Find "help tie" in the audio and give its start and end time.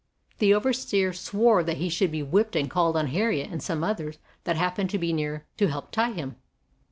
5.67-6.13